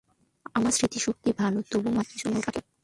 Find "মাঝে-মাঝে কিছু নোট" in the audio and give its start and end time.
1.79-2.45